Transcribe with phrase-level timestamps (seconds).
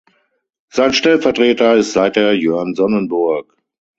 [0.71, 3.55] Sein Stellvertreter ist seither Jörn Sonnenburg.